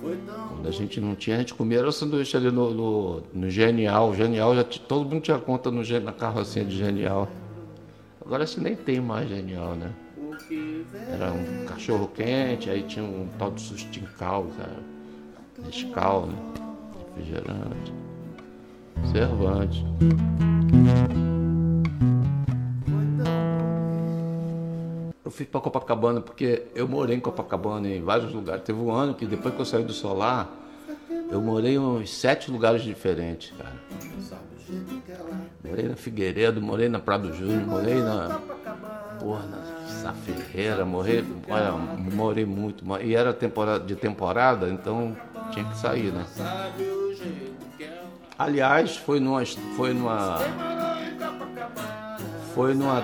quando 0.01 0.67
a 0.67 0.71
gente 0.71 0.99
não 0.99 1.13
tinha, 1.13 1.35
a 1.35 1.39
gente 1.39 1.53
comia 1.53 1.77
era 1.77 1.87
o 1.87 1.91
sanduíche 1.91 2.35
ali 2.35 2.49
no, 2.49 2.71
no, 2.73 3.23
no 3.31 3.49
Genial. 3.49 4.15
Genial 4.15 4.55
já 4.55 4.63
todo 4.63 5.07
mundo 5.07 5.21
tinha 5.21 5.37
conta 5.37 5.69
no, 5.69 5.83
na 6.01 6.11
carrocinha 6.11 6.65
de 6.65 6.75
Genial. 6.75 7.29
Agora 8.25 8.45
que 8.45 8.59
nem 8.59 8.75
tem 8.75 8.99
mais 8.99 9.29
Genial, 9.29 9.75
né? 9.75 9.91
Era 11.11 11.31
um 11.31 11.65
cachorro 11.65 12.07
quente, 12.07 12.69
aí 12.69 12.81
tinha 12.81 13.05
um 13.05 13.27
tal 13.37 13.51
de 13.51 13.61
sustincal, 13.61 14.47
cara. 14.57 14.79
Nescau, 15.63 16.25
né? 16.25 16.35
Refrigerante. 17.15 17.93
Cervante. 19.11 19.85
Fui 25.35 25.45
para 25.45 25.59
Copacabana 25.59 26.21
porque 26.21 26.63
eu 26.73 26.87
morei 26.87 27.17
em 27.17 27.19
Copacabana 27.19 27.89
em 27.89 28.01
vários 28.01 28.31
lugares. 28.33 28.63
Teve 28.63 28.79
um 28.79 28.91
ano 28.91 29.13
que 29.13 29.25
depois 29.25 29.53
que 29.53 29.59
eu 29.59 29.65
saí 29.65 29.83
do 29.83 29.91
Solar, 29.91 30.49
eu 31.29 31.41
morei 31.41 31.75
em 31.75 31.79
uns 31.79 32.09
sete 32.09 32.49
lugares 32.49 32.81
diferentes, 32.81 33.53
cara. 33.57 33.75
Morei 35.63 35.89
na 35.89 35.95
Figueiredo, 35.95 36.61
morei 36.61 36.87
na 36.87 36.99
Prado 36.99 37.33
Júnior, 37.33 37.67
morei 37.67 37.95
na. 37.95 38.39
Porra, 39.19 39.45
na 39.45 39.87
Sá 39.87 40.13
Ferreira, 40.13 40.85
morei, 40.85 41.23
olha, 41.49 41.71
morei 41.71 42.45
muito. 42.45 42.85
E 43.01 43.13
era 43.13 43.33
temporada, 43.33 43.83
de 43.83 43.95
temporada, 43.95 44.69
então 44.69 45.15
tinha 45.51 45.65
que 45.65 45.77
sair, 45.77 46.11
né? 46.13 46.25
Aliás, 48.37 48.95
foi 48.95 49.19
numa. 49.19 49.45
Foi 49.75 49.93
numa. 49.93 50.39
Foi 52.55 52.73
numa. 52.73 53.01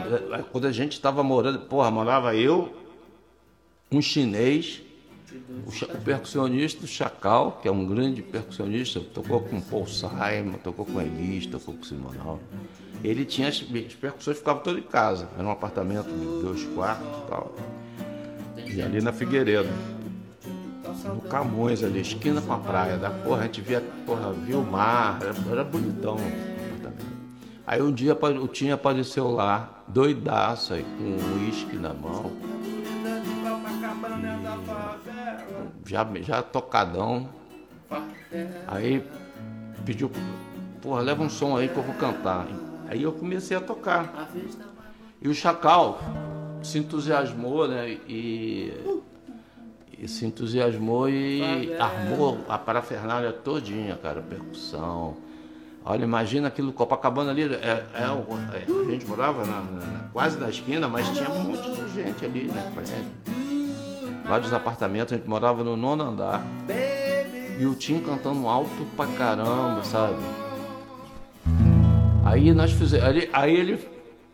Quando 0.50 0.66
a 0.66 0.72
gente 0.72 0.94
estava 0.94 1.22
morando, 1.22 1.60
porra, 1.60 1.92
morava 1.92 2.34
eu, 2.34 2.74
um 3.92 4.02
chinês, 4.02 4.82
o, 5.30 5.70
o, 5.70 6.02
percussionista 6.02 6.88
Chacal, 6.88 7.60
que 7.62 7.68
é 7.68 7.72
um 7.72 7.86
grande 7.86 8.22
percussionista, 8.22 9.02
tocou 9.02 9.42
com 9.42 9.60
Paul 9.60 9.86
Simon, 9.86 10.54
tocou 10.64 10.86
com 10.86 11.02
Elis, 11.02 11.48
tocou 11.48 11.76
com 11.76 11.84
Simonal. 11.84 12.40
Ele 13.04 13.26
tinha 13.26 13.50
as, 13.50 13.62
as 13.62 13.94
percussões 13.94 14.38
ficavam 14.38 14.64
todas 14.64 14.82
em 14.82 14.88
casa, 14.88 15.28
era 15.38 15.46
um 15.46 15.52
apartamento 15.52 16.08
de 16.08 16.42
dois 16.42 16.64
quartos 16.74 17.10
e 17.10 17.28
tal. 17.28 17.54
E 18.74 18.82
ali 18.82 19.02
na 19.02 19.12
Figueiredo, 19.12 19.68
no 21.04 21.22
Camões 21.24 21.84
ali, 21.84 22.00
esquina 22.00 22.40
com 22.40 22.54
a 22.54 22.58
praia, 22.58 22.98
da 22.98 23.10
porra, 23.10 23.42
a 23.42 23.44
gente 23.48 23.60
via, 23.60 23.84
porra, 24.06 24.32
via 24.32 24.58
o 24.58 24.64
mar, 24.64 25.20
era, 25.22 25.52
era 25.52 25.64
bonitão 25.66 26.16
Aí 27.72 27.82
um 27.82 27.90
dia 27.90 28.14
o 28.14 28.48
Tinha 28.50 28.74
apareceu 28.74 29.32
lá, 29.32 29.82
doidaço 29.88 30.74
aí, 30.74 30.84
com 30.84 31.04
um 31.06 31.40
uísque 31.40 31.78
na 31.78 31.94
mão. 31.94 32.30
Já, 35.86 36.06
já 36.20 36.42
tocadão. 36.42 37.30
Aí 38.68 39.02
pediu, 39.86 40.12
porra, 40.82 41.02
leva 41.02 41.24
um 41.24 41.30
som 41.30 41.56
aí 41.56 41.70
que 41.70 41.78
eu 41.78 41.84
vou 41.84 41.96
cantar. 41.96 42.46
Aí 42.90 43.04
eu 43.04 43.14
comecei 43.14 43.56
a 43.56 43.62
tocar. 43.62 44.30
E 45.22 45.30
o 45.30 45.34
Chacal 45.34 45.98
se 46.62 46.78
entusiasmou, 46.78 47.70
né? 47.70 47.90
E, 48.06 48.74
e 49.98 50.10
se 50.10 50.26
entusiasmou 50.26 51.08
e 51.08 51.74
armou 51.80 52.38
a 52.50 52.58
parafernália 52.58 53.32
todinha, 53.32 53.96
cara, 53.96 54.22
percussão. 54.22 55.31
Olha, 55.84 56.04
imagina 56.04 56.48
aquilo, 56.48 56.72
Copacabana 56.72 57.32
ali, 57.32 57.44
é, 57.44 57.56
é, 57.56 57.86
é 57.96 58.04
a 58.04 58.92
gente 58.92 59.06
morava 59.08 59.44
na, 59.46 59.62
na, 59.62 60.10
quase 60.14 60.40
na 60.40 60.50
esquina, 60.50 60.88
mas 60.88 61.10
tinha 61.10 61.30
um 61.30 61.44
monte 61.44 61.72
de 61.72 61.94
gente 61.94 62.24
ali, 62.24 62.44
né? 62.44 62.72
Vários 64.26 64.54
apartamentos, 64.54 65.14
a 65.14 65.18
gente 65.18 65.28
morava 65.28 65.64
no 65.64 65.76
nono 65.76 66.04
andar. 66.04 66.46
E 67.60 67.66
o 67.66 67.74
Tim 67.74 68.00
cantando 68.00 68.48
alto 68.48 68.86
pra 68.96 69.08
caramba, 69.08 69.84
sabe? 69.84 70.18
Aí 72.24 72.54
nós 72.54 72.72
fizemos, 72.72 73.06
aí, 73.06 73.30
aí 73.34 73.56
ele 73.56 73.90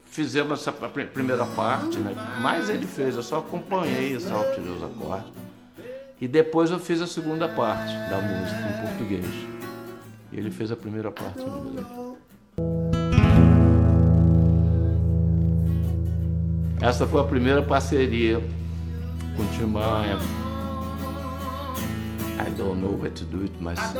fizemos 0.06 0.60
essa 0.60 0.72
primeira 0.72 1.46
parte, 1.46 1.98
né? 1.98 2.14
Mas 2.42 2.70
ele 2.70 2.86
fez, 2.86 3.16
eu 3.16 3.24
só 3.24 3.40
acompanhei 3.40 4.16
essa 4.16 4.34
tirei 4.54 4.72
os 4.72 4.84
acordes. 4.84 5.32
E 6.20 6.28
depois 6.28 6.72
eu 6.72 6.80
fiz 6.80 7.02
a 7.02 7.08
segunda 7.08 7.48
parte 7.48 7.94
da 8.10 8.18
música 8.18 8.60
em 8.60 8.88
português. 8.88 9.57
Ele 10.38 10.52
fez 10.52 10.72
a 10.72 10.76
primeira 10.76 11.12
parte 11.12 11.42
inglês. 11.42 11.88
Essa 16.80 17.08
foi 17.08 17.22
a 17.22 17.24
primeira 17.24 17.64
parceria 17.64 18.40
com 19.36 19.42
o 19.42 19.48
Tim 19.58 19.66
Maia. 19.66 20.16
I 22.40 22.52
don't 22.52 22.80
know 22.80 22.96
what 23.00 23.16
to 23.16 23.26
do 23.26 23.42
it 23.42 23.54
myself. 23.60 23.98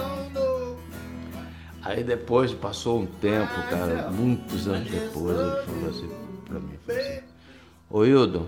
Aí 1.82 2.04
depois, 2.04 2.54
passou 2.54 3.02
um 3.02 3.08
tempo, 3.08 3.56
cara, 3.72 4.12
muitos 4.12 4.68
anos 4.68 4.92
depois, 4.92 5.40
ele 5.40 5.64
falou 5.64 5.90
assim 5.90 6.10
pra 6.46 6.60
mim, 6.60 6.78
falou 6.86 7.02
assim, 7.02 7.22
Ô 7.90 8.06
Hildo, 8.06 8.48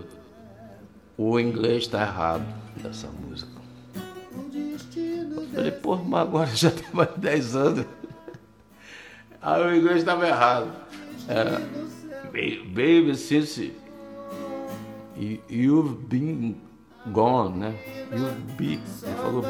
o 1.18 1.40
inglês 1.40 1.88
tá 1.88 2.02
errado 2.02 2.46
dessa 2.84 3.08
música. 3.08 3.59
Falei, 5.60 5.72
pô, 5.74 5.98
mas 5.98 6.22
agora 6.22 6.48
já 6.56 6.72
tem 6.72 6.86
mais 6.94 7.10
de 7.16 7.20
10 7.20 7.56
anos. 7.58 7.86
Aí 9.42 9.62
o 9.62 9.76
inglês 9.76 9.98
estava 9.98 10.26
errado. 10.26 10.72
Era 11.28 11.60
Baby 12.32 13.14
since 13.18 13.74
you've 15.50 16.06
been 16.08 16.56
gone, 17.08 17.58
né? 17.58 17.76
You've 18.10 18.40
been. 18.58 18.80
Ele 19.04 19.16
falou 19.18 19.42
be. 19.42 19.48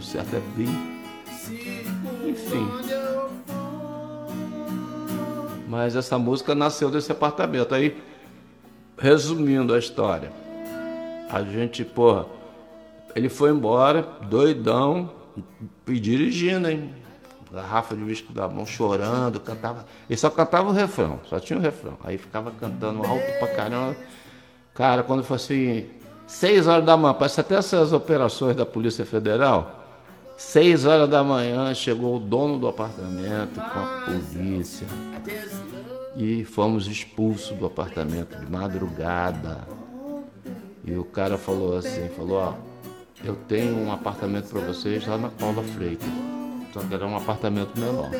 Certo 0.00 0.36
é 0.36 0.40
been. 0.56 1.02
Enfim. 2.24 2.68
Mas 5.68 5.96
essa 5.96 6.16
música 6.16 6.54
nasceu 6.54 6.88
desse 6.88 7.10
apartamento. 7.10 7.74
Aí, 7.74 8.00
resumindo 8.96 9.74
a 9.74 9.78
história, 9.80 10.30
a 11.28 11.42
gente, 11.42 11.84
porra, 11.84 12.35
ele 13.16 13.30
foi 13.30 13.50
embora, 13.50 14.02
doidão, 14.28 15.10
e 15.88 15.98
dirigindo, 15.98 16.68
hein? 16.68 16.94
Garrafa 17.50 17.96
de 17.96 18.02
whisky 18.02 18.30
da 18.30 18.46
mão, 18.46 18.66
chorando, 18.66 19.40
cantava. 19.40 19.86
Ele 20.08 20.18
só 20.18 20.28
cantava 20.28 20.68
o 20.68 20.72
refrão, 20.72 21.18
só 21.24 21.40
tinha 21.40 21.58
o 21.58 21.62
refrão. 21.62 21.96
Aí 22.04 22.18
ficava 22.18 22.50
cantando 22.50 22.98
alto 23.06 23.38
pra 23.38 23.48
caramba. 23.48 23.96
Cara, 24.74 25.02
quando 25.02 25.24
foi 25.24 25.36
assim, 25.36 25.86
seis 26.26 26.66
horas 26.66 26.84
da 26.84 26.94
manhã, 26.94 27.14
parece 27.14 27.40
até 27.40 27.54
essas 27.54 27.94
operações 27.94 28.54
da 28.54 28.66
Polícia 28.66 29.06
Federal. 29.06 29.84
Seis 30.36 30.84
horas 30.84 31.08
da 31.08 31.24
manhã 31.24 31.72
chegou 31.72 32.16
o 32.16 32.20
dono 32.20 32.58
do 32.58 32.68
apartamento 32.68 33.54
com 33.54 33.78
a 33.78 34.04
polícia 34.04 34.86
e 36.14 36.44
fomos 36.44 36.86
expulsos 36.86 37.56
do 37.56 37.64
apartamento 37.64 38.38
de 38.38 38.50
madrugada. 38.50 39.66
E 40.84 40.94
o 40.94 41.04
cara 41.04 41.38
falou 41.38 41.78
assim, 41.78 42.08
falou, 42.10 42.38
ó, 42.38 42.65
eu 43.28 43.36
tenho 43.48 43.76
um 43.76 43.92
apartamento 43.92 44.48
para 44.48 44.60
vocês 44.60 45.06
lá 45.06 45.18
na 45.18 45.28
Paula 45.28 45.62
Freitas. 45.62 46.08
Só 46.72 46.80
que 46.80 46.94
era 46.94 47.06
um 47.06 47.16
apartamento 47.16 47.78
menor. 47.78 48.10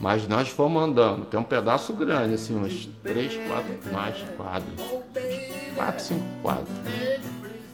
Mas 0.00 0.28
nós 0.28 0.48
fomos 0.48 0.82
andando, 0.82 1.24
tem 1.26 1.40
um 1.40 1.44
pedaço 1.44 1.92
grande, 1.92 2.34
assim, 2.34 2.56
uns 2.56 2.88
três, 3.02 3.36
quatro 3.48 3.92
mais 3.92 4.16
quadros. 4.36 4.80
Quatro, 5.74 6.02
cinco 6.02 6.24
quadros. 6.40 6.68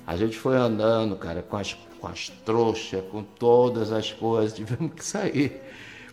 A 0.07 0.17
gente 0.17 0.37
foi 0.37 0.57
andando, 0.57 1.17
cara, 1.17 1.43
com 1.43 1.57
as 1.57 1.77
com 2.05 2.09
as 2.09 2.29
trouxas, 2.29 3.03
com 3.11 3.23
todas 3.23 3.91
as 3.91 4.13
coisas, 4.13 4.53
tivemos 4.55 4.93
que 4.93 5.03
sair. 5.03 5.63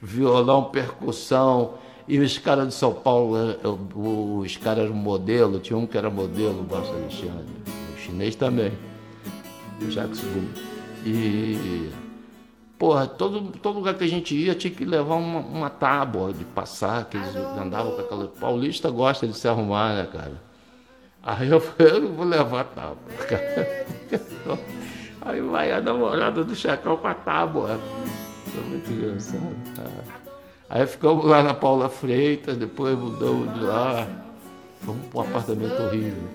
Violão, 0.01 0.63
percussão. 0.65 1.73
E 2.07 2.17
os 2.17 2.37
caras 2.37 2.69
de 2.69 2.73
São 2.73 2.93
Paulo, 2.93 3.37
eh, 3.37 3.57
os 3.93 4.57
caras 4.57 4.85
eram 4.85 4.95
modelo, 4.95 5.59
tinha 5.59 5.77
um 5.77 5.85
que 5.85 5.97
era 5.97 6.09
modelo, 6.09 6.65
o 6.69 6.75
Alexandre, 6.75 7.45
o 7.93 7.99
chinês 7.99 8.35
também, 8.35 8.71
Bull. 9.85 10.49
E, 11.05 11.89
porra, 12.77 13.07
todo, 13.07 13.51
todo 13.59 13.75
lugar 13.75 13.95
que 13.95 14.03
a 14.03 14.07
gente 14.07 14.35
ia 14.35 14.53
tinha 14.53 14.73
que 14.73 14.85
levar 14.85 15.15
uma, 15.15 15.39
uma 15.39 15.69
tábua 15.69 16.31
de 16.33 16.45
passar, 16.45 17.05
que 17.05 17.17
eles 17.17 17.35
andavam 17.35 17.93
com 17.93 18.01
aquela. 18.01 18.27
Paulista 18.27 18.89
gosta 18.89 19.27
de 19.27 19.35
se 19.35 19.47
arrumar, 19.47 19.95
né, 19.95 20.07
cara? 20.11 20.41
Aí 21.23 21.49
eu 21.49 21.59
falei, 21.59 21.93
eu 21.93 22.01
não 22.01 22.13
vou 22.13 22.25
levar 22.25 22.63
tábua, 22.65 22.97
cara. 23.27 23.85
Aí 25.21 25.39
vai 25.39 25.71
a 25.71 25.79
namorada 25.79 26.43
do 26.43 26.55
Chacal 26.55 26.97
com 26.97 27.07
a 27.07 27.13
tábua. 27.13 27.79
Foi 28.45 28.63
muito 28.63 28.91
engraçado. 28.91 29.55
Aí 30.67 30.87
ficamos 30.87 31.25
lá 31.25 31.43
na 31.43 31.53
Paula 31.53 31.89
Freitas, 31.89 32.57
depois 32.57 32.97
mudamos 32.97 33.53
de 33.53 33.59
lá. 33.59 34.07
Fomos 34.79 35.05
para 35.07 35.19
um 35.19 35.23
apartamento 35.23 35.83
horrível. 35.83 36.27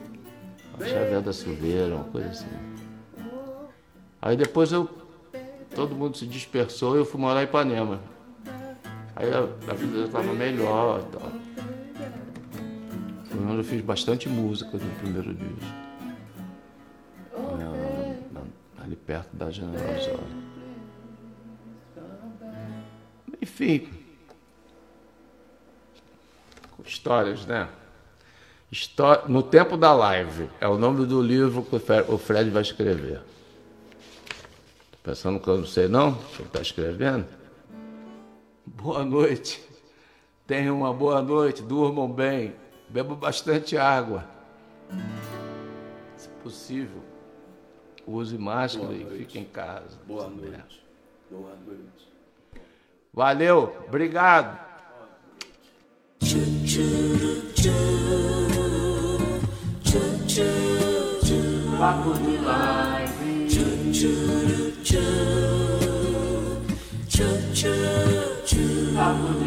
A 0.78 0.84
Xavier 0.84 1.20
da 1.20 1.32
Silveira, 1.32 1.94
uma 1.94 2.04
coisa 2.04 2.28
assim. 2.28 2.65
Aí 4.26 4.36
depois 4.36 4.72
eu. 4.72 4.90
Todo 5.72 5.94
mundo 5.94 6.16
se 6.16 6.26
dispersou 6.26 6.96
e 6.96 6.98
eu 6.98 7.04
fui 7.04 7.20
morar 7.20 7.42
em 7.42 7.44
Ipanema. 7.44 8.00
Aí 9.14 9.32
a, 9.32 9.38
a 9.70 9.74
vida 9.74 10.00
já 10.00 10.06
estava 10.06 10.32
melhor 10.32 11.00
e 11.00 11.16
tal. 11.16 11.32
Foi 13.26 13.40
onde 13.40 13.58
eu 13.58 13.64
fiz 13.64 13.80
bastante 13.82 14.28
música 14.28 14.72
no 14.72 14.90
primeiro 14.96 15.32
disco. 15.32 15.86
ali 18.82 18.96
perto 18.96 19.36
da 19.36 19.48
General. 19.48 20.20
Enfim, 23.40 23.88
histórias, 26.84 27.46
né? 27.46 27.68
No 29.28 29.42
tempo 29.42 29.76
da 29.76 29.92
live, 29.92 30.50
é 30.60 30.66
o 30.66 30.76
nome 30.76 31.06
do 31.06 31.22
livro 31.22 31.62
que 31.62 31.76
o 32.08 32.18
Fred 32.18 32.50
vai 32.50 32.62
escrever. 32.62 33.20
Pensando 35.06 35.38
que 35.38 35.48
eu 35.48 35.58
não 35.58 35.64
sei 35.64 35.86
não, 35.86 36.10
o 36.10 36.16
que 36.16 36.42
ele 36.42 36.48
está 36.48 36.60
escrevendo? 36.60 37.26
Boa 38.66 39.04
noite. 39.04 39.62
Tenham 40.48 40.76
uma 40.76 40.92
boa 40.92 41.22
noite, 41.22 41.62
durmam 41.62 42.10
bem. 42.10 42.56
Beba 42.88 43.14
bastante 43.14 43.78
água. 43.78 44.24
Se 46.16 46.28
possível, 46.42 47.04
use 48.04 48.36
máscara 48.36 48.88
Boa 48.88 48.98
e 48.98 49.04
noite. 49.04 49.18
fique 49.18 49.38
em 49.38 49.44
casa. 49.44 49.96
Boa 50.04 50.28
noite. 50.28 50.84
Boa 51.30 51.54
noite. 51.64 52.12
Valeu, 53.14 53.76
obrigado. 53.86 54.58
Papo 61.78 62.12
de 62.14 62.38
live. 62.38 62.85
Papo 69.06 69.28
de 69.34 69.38
live. 69.38 69.45